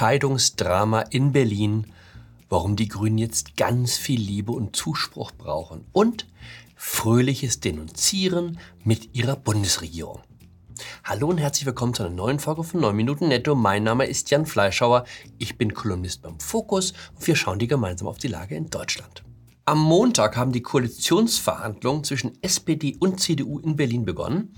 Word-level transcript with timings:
Entscheidungsdrama 0.00 1.02
in 1.10 1.32
Berlin, 1.32 1.86
warum 2.48 2.74
die 2.74 2.88
Grünen 2.88 3.18
jetzt 3.18 3.58
ganz 3.58 3.98
viel 3.98 4.18
Liebe 4.18 4.50
und 4.50 4.74
Zuspruch 4.74 5.30
brauchen 5.30 5.84
und 5.92 6.26
fröhliches 6.74 7.60
Denunzieren 7.60 8.58
mit 8.82 9.14
ihrer 9.14 9.36
Bundesregierung. 9.36 10.20
Hallo 11.04 11.28
und 11.28 11.36
herzlich 11.36 11.66
willkommen 11.66 11.92
zu 11.92 12.04
einer 12.04 12.14
neuen 12.14 12.38
Folge 12.38 12.64
von 12.64 12.80
9 12.80 12.96
Minuten 12.96 13.28
Netto. 13.28 13.54
Mein 13.54 13.82
Name 13.82 14.06
ist 14.06 14.30
Jan 14.30 14.46
Fleischhauer, 14.46 15.04
ich 15.36 15.58
bin 15.58 15.74
Kolumnist 15.74 16.22
beim 16.22 16.40
Fokus 16.40 16.94
und 17.14 17.26
wir 17.26 17.36
schauen 17.36 17.58
dir 17.58 17.68
gemeinsam 17.68 18.08
auf 18.08 18.16
die 18.16 18.28
Lage 18.28 18.54
in 18.54 18.70
Deutschland. 18.70 19.22
Am 19.66 19.80
Montag 19.80 20.34
haben 20.34 20.52
die 20.52 20.62
Koalitionsverhandlungen 20.62 22.04
zwischen 22.04 22.42
SPD 22.42 22.96
und 23.00 23.20
CDU 23.20 23.58
in 23.58 23.76
Berlin 23.76 24.06
begonnen. 24.06 24.54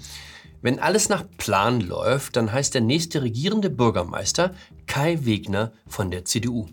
Wenn 0.62 0.79
alles 0.79 1.09
nach 1.09 1.25
Plan 1.39 1.80
läuft, 1.80 2.37
dann 2.37 2.52
heißt 2.52 2.75
der 2.75 2.83
nächste 2.83 3.23
regierende 3.23 3.69
Bürgermeister 3.69 4.55
Kai 4.87 5.19
Wegner 5.25 5.73
von 5.89 6.12
der 6.12 6.25
CDU. 6.25 6.69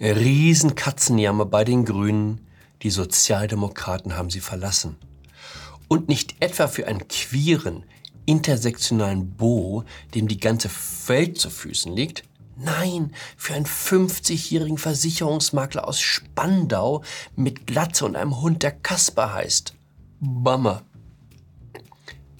Riesenkatzenjammer 0.00 1.44
bei 1.44 1.64
den 1.64 1.84
Grünen. 1.84 2.40
Die 2.80 2.88
Sozialdemokraten 2.90 4.16
haben 4.16 4.30
sie 4.30 4.40
verlassen. 4.40 4.96
Und 5.86 6.08
nicht 6.08 6.36
etwa 6.40 6.66
für 6.66 6.86
einen 6.86 7.08
queeren, 7.08 7.84
intersektionalen 8.24 9.36
Bo, 9.36 9.84
dem 10.14 10.28
die 10.28 10.40
ganze 10.40 10.70
Welt 11.06 11.38
zu 11.38 11.50
Füßen 11.50 11.94
liegt. 11.94 12.24
Nein, 12.56 13.12
für 13.36 13.52
einen 13.52 13.66
50-jährigen 13.66 14.78
Versicherungsmakler 14.78 15.86
aus 15.86 16.00
Spandau 16.00 17.02
mit 17.36 17.66
Glatze 17.66 18.06
und 18.06 18.16
einem 18.16 18.40
Hund, 18.40 18.62
der 18.62 18.72
Kasper 18.72 19.34
heißt. 19.34 19.74
Bummer. 20.20 20.82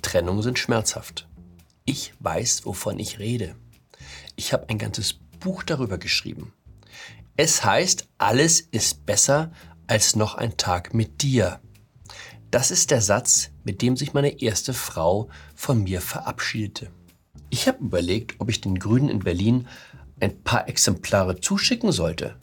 Trennungen 0.07 0.43
sind 0.43 0.57
schmerzhaft. 0.57 1.27
Ich 1.85 2.15
weiß, 2.21 2.65
wovon 2.65 3.01
ich 3.01 3.19
rede. 3.19 3.57
Ich 4.37 4.53
habe 4.53 4.69
ein 4.69 4.79
ganzes 4.79 5.15
Buch 5.41 5.65
darüber 5.65 5.99
geschrieben. 5.99 6.53
Es 7.37 7.65
heißt, 7.65 8.07
alles 8.17 8.61
ist 8.61 9.05
besser 9.05 9.51
als 9.89 10.15
noch 10.15 10.37
ein 10.37 10.57
Tag 10.57 10.95
mit 10.95 11.23
dir. 11.23 11.59
Das 12.53 12.71
ist 12.71 12.93
der 12.93 13.01
Satz, 13.03 13.51
mit 13.65 13.83
dem 13.83 13.97
sich 13.97 14.15
meine 14.15 14.41
erste 14.41 14.75
Frau 14.75 15.29
von 15.57 15.83
mir 15.83 16.01
verabschiedete. 16.01 16.93
Ich 17.51 17.67
habe 17.67 17.83
überlegt, 17.83 18.37
ob 18.39 18.49
ich 18.49 18.61
den 18.61 18.79
Grünen 18.79 19.09
in 19.09 19.19
Berlin 19.19 19.67
ein 20.21 20.41
paar 20.45 20.69
Exemplare 20.69 21.41
zuschicken 21.41 21.91
sollte. 21.91 22.37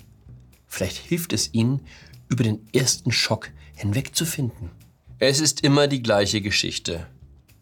Vielleicht 0.67 0.97
hilft 0.97 1.31
es 1.31 1.53
ihnen, 1.53 1.79
über 2.27 2.43
den 2.43 2.67
ersten 2.73 3.13
Schock 3.13 3.51
hinwegzufinden. 3.73 4.69
Es 5.19 5.39
ist 5.39 5.61
immer 5.61 5.87
die 5.87 6.03
gleiche 6.03 6.41
Geschichte. 6.41 7.07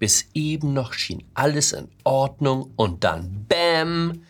Bis 0.01 0.29
eben 0.33 0.73
noch 0.73 0.93
schien 0.93 1.23
alles 1.35 1.73
in 1.73 1.87
Ordnung 2.03 2.73
und 2.75 3.03
dann 3.03 3.45
BÄM 3.47 4.23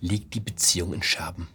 liegt 0.00 0.32
die 0.32 0.40
Beziehung 0.40 0.94
in 0.94 1.02
Scherben. 1.02 1.48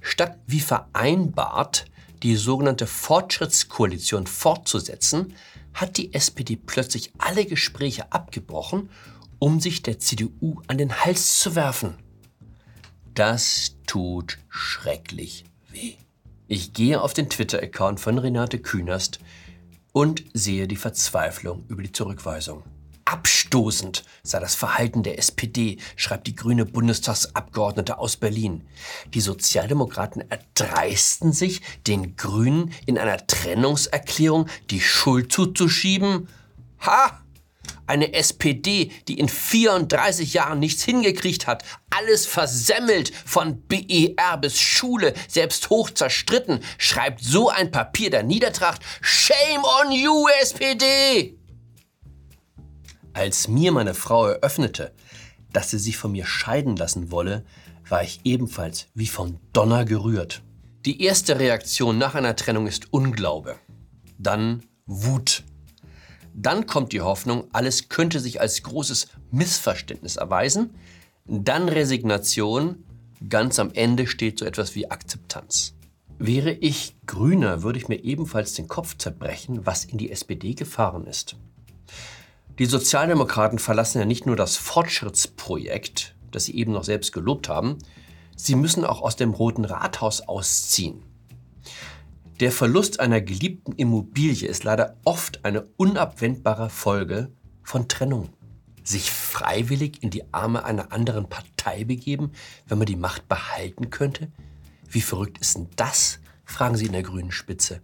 Statt 0.00 0.38
wie 0.46 0.60
vereinbart 0.60 1.86
die 2.22 2.36
sogenannte 2.36 2.86
Fortschrittskoalition 2.86 4.28
fortzusetzen, 4.28 5.34
hat 5.74 5.96
die 5.96 6.14
SPD 6.14 6.54
plötzlich 6.54 7.10
alle 7.18 7.46
Gespräche 7.46 8.12
abgebrochen, 8.12 8.90
um 9.40 9.58
sich 9.58 9.82
der 9.82 9.98
CDU 9.98 10.62
an 10.68 10.78
den 10.78 11.04
Hals 11.04 11.40
zu 11.40 11.56
werfen. 11.56 11.94
Das 13.12 13.74
tut 13.88 14.38
schrecklich 14.48 15.42
weh. 15.68 15.94
Ich 16.46 16.72
gehe 16.72 17.00
auf 17.00 17.12
den 17.12 17.28
Twitter-Account 17.28 17.98
von 17.98 18.18
Renate 18.18 18.60
Künast 18.60 19.18
und 19.92 20.24
sehe 20.32 20.66
die 20.66 20.76
Verzweiflung 20.76 21.64
über 21.68 21.82
die 21.82 21.92
Zurückweisung. 21.92 22.64
Abstoßend 23.04 24.04
sei 24.22 24.38
das 24.38 24.54
Verhalten 24.54 25.02
der 25.02 25.18
SPD, 25.18 25.78
schreibt 25.96 26.26
die 26.26 26.36
grüne 26.36 26.64
Bundestagsabgeordnete 26.64 27.98
aus 27.98 28.16
Berlin. 28.16 28.66
Die 29.12 29.20
Sozialdemokraten 29.20 30.24
erdreisten 30.30 31.32
sich, 31.32 31.60
den 31.86 32.16
Grünen 32.16 32.72
in 32.86 32.98
einer 32.98 33.26
Trennungserklärung 33.26 34.46
die 34.70 34.80
Schuld 34.80 35.32
zuzuschieben? 35.32 36.28
Ha! 36.80 37.21
Eine 37.86 38.14
SPD, 38.14 38.90
die 39.08 39.18
in 39.18 39.28
34 39.28 40.34
Jahren 40.34 40.60
nichts 40.60 40.82
hingekriegt 40.82 41.46
hat, 41.46 41.64
alles 41.90 42.26
versemmelt, 42.26 43.12
von 43.14 43.62
BER 43.62 44.36
bis 44.40 44.58
Schule, 44.58 45.14
selbst 45.28 45.70
hoch 45.70 45.90
zerstritten, 45.90 46.60
schreibt 46.78 47.22
so 47.22 47.48
ein 47.48 47.70
Papier 47.70 48.10
der 48.10 48.22
Niedertracht. 48.22 48.82
Shame 49.00 49.64
on 49.64 49.92
you, 49.92 50.26
SPD! 50.40 51.36
Als 53.14 53.48
mir 53.48 53.72
meine 53.72 53.94
Frau 53.94 54.26
eröffnete, 54.26 54.94
dass 55.52 55.70
sie 55.70 55.78
sich 55.78 55.98
von 55.98 56.12
mir 56.12 56.24
scheiden 56.24 56.76
lassen 56.76 57.10
wolle, 57.10 57.44
war 57.88 58.02
ich 58.02 58.20
ebenfalls 58.24 58.86
wie 58.94 59.06
von 59.06 59.38
Donner 59.52 59.84
gerührt. 59.84 60.42
Die 60.86 61.02
erste 61.02 61.38
Reaktion 61.38 61.98
nach 61.98 62.14
einer 62.14 62.36
Trennung 62.36 62.66
ist 62.66 62.92
Unglaube, 62.92 63.58
dann 64.18 64.64
Wut 64.86 65.44
dann 66.34 66.66
kommt 66.66 66.92
die 66.92 67.00
Hoffnung, 67.00 67.44
alles 67.52 67.88
könnte 67.88 68.20
sich 68.20 68.40
als 68.40 68.62
großes 68.62 69.08
Missverständnis 69.30 70.16
erweisen. 70.16 70.74
Dann 71.26 71.68
Resignation. 71.68 72.84
Ganz 73.28 73.58
am 73.58 73.70
Ende 73.72 74.08
steht 74.08 74.38
so 74.38 74.44
etwas 74.44 74.74
wie 74.74 74.90
Akzeptanz. 74.90 75.74
Wäre 76.18 76.52
ich 76.52 76.96
Grüner, 77.06 77.62
würde 77.62 77.78
ich 77.78 77.88
mir 77.88 78.02
ebenfalls 78.02 78.54
den 78.54 78.66
Kopf 78.66 78.96
zerbrechen, 78.96 79.64
was 79.64 79.84
in 79.84 79.98
die 79.98 80.10
SPD 80.10 80.54
gefahren 80.54 81.06
ist. 81.06 81.36
Die 82.58 82.66
Sozialdemokraten 82.66 83.58
verlassen 83.58 83.98
ja 83.98 84.04
nicht 84.04 84.26
nur 84.26 84.36
das 84.36 84.56
Fortschrittsprojekt, 84.56 86.14
das 86.30 86.44
sie 86.44 86.56
eben 86.56 86.72
noch 86.72 86.84
selbst 86.84 87.12
gelobt 87.12 87.48
haben, 87.48 87.78
sie 88.36 88.56
müssen 88.56 88.84
auch 88.84 89.02
aus 89.02 89.16
dem 89.16 89.30
Roten 89.30 89.64
Rathaus 89.64 90.20
ausziehen. 90.20 91.02
Der 92.42 92.50
Verlust 92.50 92.98
einer 92.98 93.20
geliebten 93.20 93.70
Immobilie 93.70 94.48
ist 94.48 94.64
leider 94.64 94.96
oft 95.04 95.44
eine 95.44 95.62
unabwendbare 95.76 96.70
Folge 96.70 97.30
von 97.62 97.86
Trennung. 97.86 98.30
Sich 98.82 99.12
freiwillig 99.12 100.02
in 100.02 100.10
die 100.10 100.34
Arme 100.34 100.64
einer 100.64 100.90
anderen 100.90 101.28
Partei 101.28 101.84
begeben, 101.84 102.32
wenn 102.66 102.78
man 102.78 102.88
die 102.88 102.96
Macht 102.96 103.28
behalten 103.28 103.90
könnte? 103.90 104.32
Wie 104.88 105.02
verrückt 105.02 105.38
ist 105.38 105.56
denn 105.56 105.68
das? 105.76 106.18
fragen 106.44 106.76
sie 106.76 106.86
in 106.86 106.92
der 106.94 107.04
grünen 107.04 107.30
Spitze. 107.30 107.80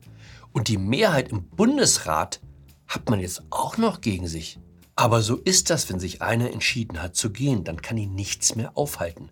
Und 0.50 0.66
die 0.66 0.76
Mehrheit 0.76 1.28
im 1.28 1.44
Bundesrat 1.44 2.40
hat 2.88 3.08
man 3.08 3.20
jetzt 3.20 3.44
auch 3.50 3.76
noch 3.76 4.00
gegen 4.00 4.26
sich. 4.26 4.58
Aber 4.96 5.22
so 5.22 5.36
ist 5.36 5.70
das, 5.70 5.88
wenn 5.88 6.00
sich 6.00 6.20
einer 6.20 6.50
entschieden 6.50 7.00
hat 7.00 7.14
zu 7.14 7.30
gehen, 7.30 7.62
dann 7.62 7.80
kann 7.80 7.96
ihn 7.96 8.16
nichts 8.16 8.56
mehr 8.56 8.76
aufhalten. 8.76 9.30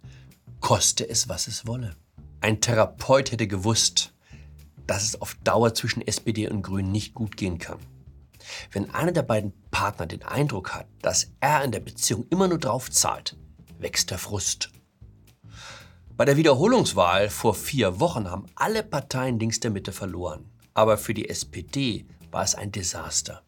Koste 0.61 1.09
es, 1.09 1.29
was 1.29 1.49
es 1.49 1.67
wolle. 1.67 1.97
Ein 2.41 2.61
Therapeut 2.61 3.33
hätte 3.33 3.49
gewusst, 3.49 4.13
dass 4.87 5.03
es 5.03 5.21
auf 5.21 5.35
Dauer 5.43 5.75
zwischen 5.75 6.07
SPD 6.07 6.49
und 6.49 6.63
Grünen 6.63 6.93
nicht 6.93 7.15
gut 7.15 7.37
gehen 7.37 7.59
kann. 7.59 7.79
Wenn 8.71 8.91
einer 8.91 9.13
der 9.13 9.23
beiden 9.23 9.53
Partner 9.71 10.07
den 10.07 10.23
Eindruck 10.23 10.75
hat, 10.75 10.87
dass 11.03 11.33
er 11.41 11.65
in 11.65 11.73
der 11.73 11.81
Beziehung 11.81 12.27
immer 12.31 12.49
nur 12.49 12.59
drauf 12.59 12.91
zahlt, 12.91 13.37
wächst 13.79 14.11
der 14.11 14.19
Frust. 14.19 14.71
Bei 16.17 16.25
der 16.25 16.37
Wiederholungswahl 16.37 17.29
vor 17.29 17.55
vier 17.55 18.01
Wochen 18.01 18.31
haben 18.31 18.47
alle 18.55 18.83
Parteien 18.83 19.39
links 19.39 19.61
der 19.61 19.71
Mitte 19.71 19.93
verloren. 19.93 20.51
Aber 20.73 20.97
für 20.97 21.13
die 21.13 21.29
SPD 21.29 22.07
war 22.31 22.43
es 22.43 22.55
ein 22.55 22.73
Desaster. 22.73 23.43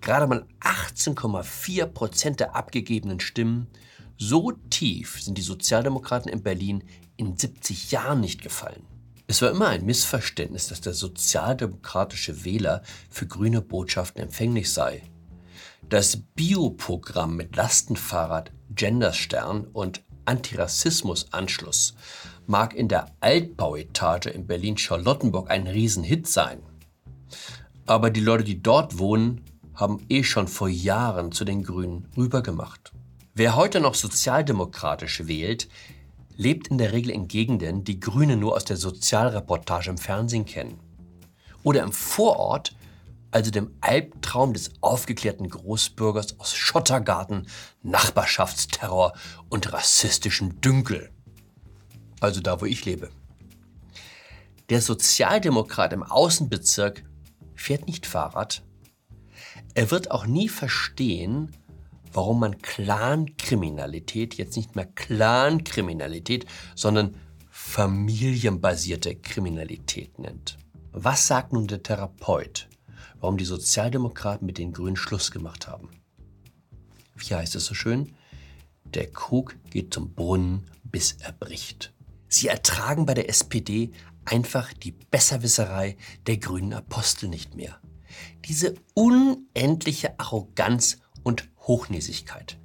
Gerade 0.00 0.26
mal 0.26 0.46
18,4 0.60 1.86
Prozent 1.86 2.40
der 2.40 2.54
abgegebenen 2.54 3.20
Stimmen, 3.20 3.68
so 4.16 4.52
tief 4.70 5.22
sind 5.22 5.38
die 5.38 5.42
Sozialdemokraten 5.42 6.30
in 6.30 6.42
Berlin 6.42 6.84
in 7.16 7.36
70 7.36 7.90
Jahren 7.90 8.20
nicht 8.20 8.42
gefallen. 8.42 8.84
Es 9.30 9.42
war 9.42 9.50
immer 9.50 9.68
ein 9.68 9.84
Missverständnis, 9.84 10.68
dass 10.68 10.80
der 10.80 10.94
sozialdemokratische 10.94 12.46
Wähler 12.46 12.82
für 13.10 13.26
grüne 13.26 13.60
Botschaften 13.60 14.22
empfänglich 14.22 14.72
sei. 14.72 15.02
Das 15.86 16.16
Bioprogramm 16.34 17.36
mit 17.36 17.54
Lastenfahrrad, 17.54 18.52
Genderstern 18.70 19.66
und 19.66 20.02
Antirassismusanschluss 20.24 21.94
mag 22.46 22.74
in 22.74 22.88
der 22.88 23.14
Altbauetage 23.20 24.30
in 24.30 24.46
Berlin-Charlottenburg 24.46 25.50
ein 25.50 25.66
Riesenhit 25.66 26.26
sein. 26.26 26.62
Aber 27.84 28.08
die 28.08 28.20
Leute, 28.20 28.44
die 28.44 28.62
dort 28.62 28.98
wohnen, 28.98 29.44
haben 29.74 30.06
eh 30.08 30.24
schon 30.24 30.48
vor 30.48 30.70
Jahren 30.70 31.32
zu 31.32 31.44
den 31.44 31.62
Grünen 31.64 32.08
rübergemacht. 32.16 32.92
Wer 33.34 33.56
heute 33.56 33.80
noch 33.80 33.94
sozialdemokratisch 33.94 35.26
wählt, 35.26 35.68
lebt 36.38 36.68
in 36.68 36.78
der 36.78 36.92
Regel 36.92 37.10
in 37.10 37.28
Gegenden, 37.28 37.84
die 37.84 38.00
Grüne 38.00 38.36
nur 38.36 38.54
aus 38.54 38.64
der 38.64 38.76
Sozialreportage 38.76 39.90
im 39.90 39.98
Fernsehen 39.98 40.46
kennen. 40.46 40.78
Oder 41.64 41.82
im 41.82 41.92
Vorort, 41.92 42.76
also 43.32 43.50
dem 43.50 43.74
Albtraum 43.80 44.54
des 44.54 44.70
aufgeklärten 44.80 45.50
Großbürgers 45.50 46.38
aus 46.38 46.54
Schottergarten, 46.54 47.48
Nachbarschaftsterror 47.82 49.12
und 49.48 49.72
rassistischem 49.72 50.60
Dünkel. 50.60 51.10
Also 52.20 52.40
da, 52.40 52.60
wo 52.60 52.64
ich 52.64 52.84
lebe. 52.84 53.10
Der 54.70 54.80
Sozialdemokrat 54.80 55.92
im 55.92 56.04
Außenbezirk 56.04 57.04
fährt 57.56 57.88
nicht 57.88 58.06
Fahrrad. 58.06 58.62
Er 59.74 59.90
wird 59.90 60.12
auch 60.12 60.26
nie 60.26 60.48
verstehen, 60.48 61.56
warum 62.12 62.40
man 62.40 62.58
Clankriminalität 62.58 64.34
jetzt 64.34 64.56
nicht 64.56 64.76
mehr 64.76 64.86
Clankriminalität, 64.86 66.46
sondern 66.74 67.14
familienbasierte 67.50 69.16
Kriminalität 69.16 70.18
nennt. 70.18 70.58
Was 70.92 71.26
sagt 71.26 71.52
nun 71.52 71.66
der 71.66 71.82
Therapeut, 71.82 72.68
warum 73.20 73.36
die 73.36 73.44
Sozialdemokraten 73.44 74.46
mit 74.46 74.58
den 74.58 74.72
Grünen 74.72 74.96
Schluss 74.96 75.30
gemacht 75.30 75.68
haben? 75.68 75.90
Wie 77.14 77.34
heißt 77.34 77.56
es 77.56 77.66
so 77.66 77.74
schön? 77.74 78.14
Der 78.84 79.10
Krug 79.10 79.56
geht 79.70 79.92
zum 79.92 80.14
Brunnen, 80.14 80.70
bis 80.84 81.12
er 81.20 81.32
bricht. 81.32 81.92
Sie 82.28 82.48
ertragen 82.48 83.06
bei 83.06 83.14
der 83.14 83.28
SPD 83.28 83.90
einfach 84.24 84.72
die 84.72 84.92
Besserwisserei 84.92 85.96
der 86.26 86.36
grünen 86.38 86.72
Apostel 86.72 87.28
nicht 87.28 87.54
mehr. 87.54 87.80
Diese 88.44 88.74
unendliche 88.94 90.18
Arroganz 90.18 90.98
und 91.28 91.46
Hochnäsigkeit. 91.58 92.58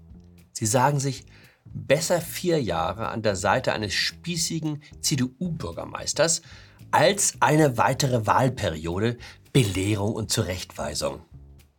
Sie 0.53 0.65
sagen 0.65 0.97
sich, 0.97 1.25
besser 1.65 2.21
vier 2.21 2.63
Jahre 2.63 3.09
an 3.09 3.21
der 3.21 3.35
Seite 3.35 3.73
eines 3.73 3.93
spießigen 3.93 4.81
CDU-Bürgermeisters 5.01 6.41
als 6.89 7.33
eine 7.41 7.77
weitere 7.77 8.25
Wahlperiode 8.25 9.17
Belehrung 9.51 10.13
und 10.13 10.31
Zurechtweisung. 10.31 11.19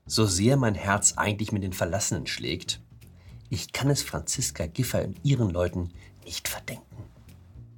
So 0.04 0.26
sehr 0.26 0.58
mein 0.58 0.74
Herz 0.74 1.14
eigentlich 1.16 1.52
mit 1.52 1.62
den 1.62 1.72
Verlassenen 1.72 2.26
schlägt, 2.26 2.82
ich 3.48 3.72
kann 3.72 3.88
es 3.88 4.02
Franziska 4.02 4.66
Giffer 4.66 5.04
und 5.04 5.16
ihren 5.22 5.48
Leuten 5.48 5.90
nicht 6.24 6.48
verdenken. 6.48 7.04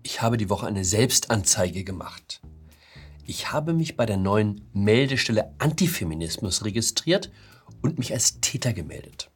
Ich 0.02 0.20
habe 0.20 0.36
die 0.36 0.48
Woche 0.48 0.66
eine 0.66 0.84
Selbstanzeige 0.84 1.84
gemacht. 1.84 2.40
Ich 3.24 3.52
habe 3.52 3.72
mich 3.72 3.96
bei 3.96 4.06
der 4.06 4.16
neuen 4.16 4.62
Meldestelle 4.72 5.54
Antifeminismus 5.58 6.64
registriert 6.64 7.30
und 7.86 7.98
mich 7.98 8.12
als 8.12 8.40
Täter 8.40 8.72
gemeldet. 8.72 9.30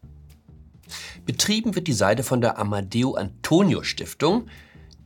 Betrieben 1.24 1.74
wird 1.74 1.86
die 1.86 1.92
Seite 1.92 2.22
von 2.22 2.40
der 2.40 2.58
Amadeo 2.58 3.14
Antonio 3.14 3.82
Stiftung, 3.82 4.48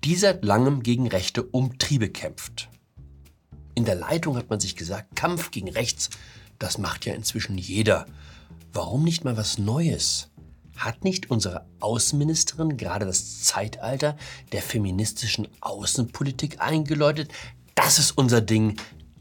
die 0.02 0.16
seit 0.16 0.44
langem 0.44 0.82
gegen 0.82 1.06
rechte 1.08 1.42
Umtriebe 1.42 2.08
kämpft. 2.08 2.68
In 3.74 3.84
der 3.84 3.94
Leitung 3.94 4.36
hat 4.36 4.50
man 4.50 4.60
sich 4.60 4.76
gesagt, 4.76 5.16
Kampf 5.16 5.50
gegen 5.50 5.68
rechts, 5.68 6.10
das 6.58 6.78
macht 6.78 7.06
ja 7.06 7.14
inzwischen 7.14 7.58
jeder. 7.58 8.06
Warum 8.72 9.04
nicht 9.04 9.24
mal 9.24 9.36
was 9.36 9.58
Neues? 9.58 10.30
Hat 10.76 11.04
nicht 11.04 11.30
unsere 11.30 11.66
Außenministerin 11.80 12.76
gerade 12.76 13.06
das 13.06 13.42
Zeitalter 13.42 14.16
der 14.52 14.62
feministischen 14.62 15.48
Außenpolitik 15.60 16.60
eingeläutet? 16.60 17.30
Das 17.74 17.98
ist 17.98 18.12
unser 18.12 18.40
Ding, 18.40 18.76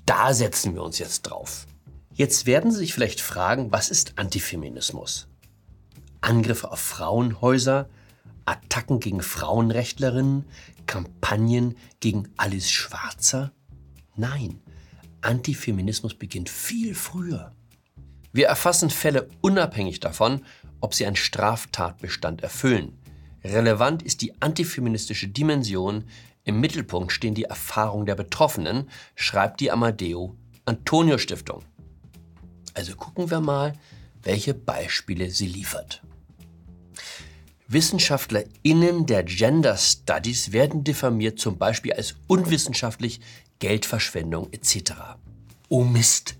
da 0.05 0.33
setzen 0.33 0.75
wir 0.75 0.83
uns 0.83 0.99
jetzt 0.99 1.23
drauf. 1.23 1.67
Jetzt 2.15 2.45
werden 2.45 2.71
Sie 2.71 2.77
sich 2.77 2.93
vielleicht 2.93 3.21
fragen, 3.21 3.71
was 3.71 3.89
ist 3.89 4.19
Antifeminismus? 4.19 5.27
Angriffe 6.21 6.71
auf 6.71 6.79
Frauenhäuser, 6.79 7.89
Attacken 8.45 8.99
gegen 8.99 9.21
Frauenrechtlerinnen, 9.21 10.45
Kampagnen 10.85 11.75
gegen 12.01 12.29
Alice 12.37 12.69
Schwarzer? 12.69 13.51
Nein, 14.15 14.61
Antifeminismus 15.21 16.13
beginnt 16.13 16.49
viel 16.49 16.93
früher. 16.93 17.55
Wir 18.31 18.45
erfassen 18.45 18.91
Fälle 18.91 19.29
unabhängig 19.41 19.99
davon, 19.99 20.45
ob 20.81 20.93
sie 20.93 21.07
einen 21.07 21.15
Straftatbestand 21.15 22.43
erfüllen. 22.43 22.99
Relevant 23.43 24.03
ist 24.03 24.21
die 24.21 24.39
antifeministische 24.39 25.29
Dimension, 25.29 26.05
im 26.43 26.59
Mittelpunkt 26.59 27.11
stehen 27.11 27.33
die 27.33 27.45
Erfahrungen 27.45 28.05
der 28.05 28.15
Betroffenen, 28.15 28.89
schreibt 29.15 29.61
die 29.61 29.71
Amadeo 29.71 30.37
Antonio 30.65 31.17
Stiftung. 31.17 31.63
Also 32.73 32.95
gucken 32.95 33.29
wir 33.29 33.39
mal, 33.39 33.73
welche 34.23 34.53
Beispiele 34.53 35.29
sie 35.29 35.47
liefert. 35.47 36.01
WissenschaftlerInnen 37.67 39.05
der 39.05 39.23
Gender 39.23 39.77
Studies 39.77 40.51
werden 40.51 40.83
diffamiert, 40.83 41.39
zum 41.39 41.57
Beispiel 41.57 41.93
als 41.93 42.15
unwissenschaftlich, 42.27 43.19
Geldverschwendung 43.59 44.51
etc. 44.51 44.93
Oh 45.69 45.83
Mist, 45.83 46.35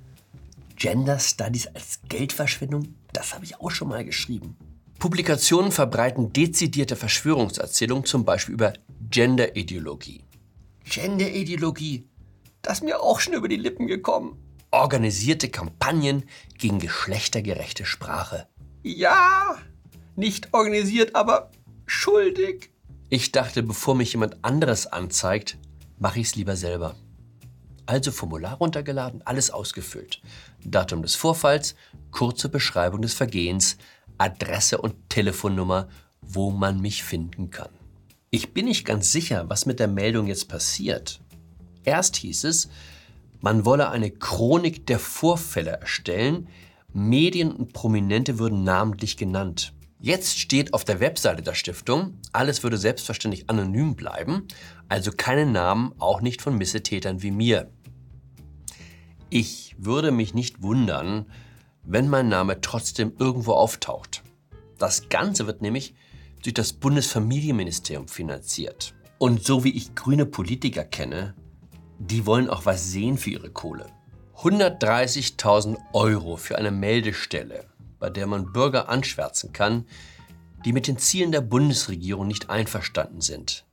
Gender 0.76 1.20
Studies 1.20 1.68
als 1.68 2.02
Geldverschwendung, 2.10 2.96
das 3.14 3.34
habe 3.34 3.46
ich 3.46 3.60
auch 3.60 3.72
schon 3.72 3.88
mal 3.88 4.04
geschrieben. 4.04 4.58
Publikationen 5.00 5.72
verbreiten 5.72 6.32
dezidierte 6.34 6.96
Verschwörungserzählungen, 6.96 8.06
zum 8.06 8.26
Beispiel 8.26 8.54
über 8.54 8.74
Genderideologie. 9.10 10.24
Genderideologie, 10.86 12.08
das 12.62 12.80
ist 12.80 12.84
mir 12.84 13.02
auch 13.02 13.20
schon 13.20 13.34
über 13.34 13.48
die 13.48 13.56
Lippen 13.56 13.88
gekommen. 13.88 14.38
Organisierte 14.74 15.50
Kampagnen 15.50 16.24
gegen 16.58 16.80
geschlechtergerechte 16.80 17.86
Sprache. 17.86 18.48
Ja, 18.82 19.60
nicht 20.16 20.52
organisiert, 20.52 21.16
aber 21.16 21.52
schuldig. 21.86 22.72
Ich 23.08 23.32
dachte, 23.32 23.62
bevor 23.62 23.94
mich 23.94 24.14
jemand 24.14 24.44
anderes 24.44 24.88
anzeigt, 24.88 25.60
mache 26.00 26.20
ich 26.20 26.30
es 26.30 26.36
lieber 26.36 26.56
selber. 26.56 26.96
Also 27.86 28.12
Formular 28.12 28.56
runtergeladen, 28.56 29.22
alles 29.22 29.52
ausgefüllt. 29.52 30.24
Datum 30.66 31.04
des 31.04 31.14
Vorfalls, 31.14 31.76
kurze 32.10 32.50
Beschreibung 32.50 33.04
des 33.04 33.14
Vergehens, 33.14 33.78
Adresse 34.18 34.80
und 34.80 35.08
Telefonnummer, 35.08 35.88
wo 36.20 36.50
man 36.50 36.82
mich 36.82 37.04
finden 37.04 37.52
kann. 37.52 37.70
Ich 38.32 38.56
bin 38.56 38.66
nicht 38.66 38.86
ganz 38.86 39.12
sicher, 39.12 39.48
was 39.52 39.68
mit 39.68 39.80
der 39.80 39.88
Meldung 39.88 40.26
jetzt 40.26 40.48
passiert. 40.50 41.22
Erst 41.84 42.16
hieß 42.16 42.46
es, 42.46 42.70
man 43.44 43.66
wolle 43.66 43.90
eine 43.90 44.10
Chronik 44.10 44.88
der 44.88 45.00
Vorfälle 45.00 45.72
erstellen, 45.72 46.48
Medien 46.94 47.52
und 47.52 47.74
Prominente 47.74 48.40
würden 48.40 48.64
namentlich 48.64 49.18
genannt. 49.18 49.74
Jetzt 50.00 50.40
steht 50.40 50.74
auf 50.74 50.86
der 50.86 51.02
Webseite 51.02 51.44
der 51.44 51.54
Stiftung, 51.54 52.18
alles 52.32 52.64
würde 52.64 52.78
selbstverständlich 52.78 53.50
anonym 53.50 53.96
bleiben, 53.96 54.48
also 54.88 55.12
keine 55.12 55.46
Namen, 55.46 55.92
auch 56.00 56.22
nicht 56.22 56.42
von 56.42 56.58
Missetätern 56.58 57.22
wie 57.22 57.32
mir. 57.32 57.70
Ich 59.30 59.76
würde 59.78 60.12
mich 60.12 60.34
nicht 60.34 60.62
wundern, 60.62 61.26
wenn 61.84 62.08
mein 62.08 62.30
Name 62.30 62.62
trotzdem 62.62 63.12
irgendwo 63.20 63.52
auftaucht. 63.52 64.24
Das 64.78 65.10
Ganze 65.10 65.48
wird 65.48 65.62
nämlich 65.62 65.96
durch 66.44 66.54
das 66.54 66.72
Bundesfamilienministerium 66.72 68.08
finanziert. 68.08 68.94
Und 69.18 69.44
so 69.44 69.66
wie 69.66 69.76
ich 69.76 69.96
grüne 69.96 70.26
Politiker 70.26 70.86
kenne, 70.86 71.36
die 72.00 72.26
wollen 72.26 72.50
auch 72.50 72.66
was 72.66 72.92
sehen 72.92 73.18
für 73.18 73.32
ihre 73.32 73.50
Kohle. 73.50 73.88
130.000 74.38 75.78
Euro 75.94 76.38
für 76.38 76.58
eine 76.58 76.72
Meldestelle 76.72 77.66
bei 78.04 78.10
der 78.10 78.28
man 78.28 78.52
Bürger 78.52 78.90
anschwärzen 78.90 79.54
kann, 79.54 79.86
die 80.66 80.74
mit 80.74 80.88
den 80.88 80.98
Zielen 80.98 81.32
der 81.32 81.40
Bundesregierung 81.40 82.28
nicht 82.28 82.50
einverstanden 82.50 83.22
sind. 83.22 83.66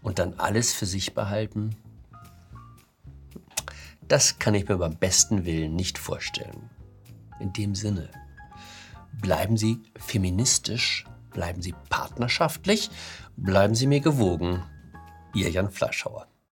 Und 0.00 0.20
dann 0.20 0.34
alles 0.34 0.72
für 0.72 0.86
sich 0.86 1.12
behalten? 1.12 1.74
Das 4.06 4.38
kann 4.38 4.54
ich 4.54 4.68
mir 4.68 4.78
beim 4.78 4.94
besten 4.94 5.44
Willen 5.44 5.74
nicht 5.74 5.98
vorstellen. 5.98 6.70
In 7.40 7.52
dem 7.52 7.74
Sinne, 7.74 8.10
bleiben 9.20 9.56
Sie 9.56 9.80
feministisch, 9.96 11.04
bleiben 11.32 11.60
Sie 11.60 11.74
partnerschaftlich, 11.90 12.90
bleiben 13.36 13.74
Sie 13.74 13.88
mir 13.88 13.98
gewogen. 13.98 14.62
Ihr 15.34 15.50
Jan 15.50 15.72
Fleischhauer. 15.72 16.28